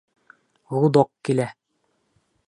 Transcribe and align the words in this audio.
Гудок 0.77 1.11
килә! 1.29 1.47